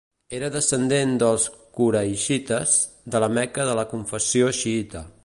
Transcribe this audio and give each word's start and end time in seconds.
Era 0.35 0.47
descendent 0.53 1.11
dels 1.23 1.45
quraixites 1.79 2.73
de 3.17 3.25
la 3.25 3.33
Meca 3.39 3.69
de 3.73 3.77
confessió 3.97 4.53
xiïta. 4.63 5.05